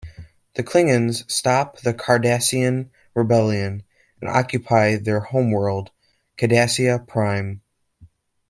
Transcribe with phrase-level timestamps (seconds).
[0.55, 3.83] The Klingons stop the Cardassian rebellion
[4.19, 5.91] and occupy their homeworld,
[6.39, 7.61] Cardassia Prime.